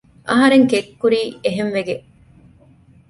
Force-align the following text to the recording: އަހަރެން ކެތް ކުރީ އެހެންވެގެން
އަހަރެން 0.29 0.65
ކެތް 0.71 0.91
ކުރީ 1.01 1.21
އެހެންވެގެން 1.43 2.05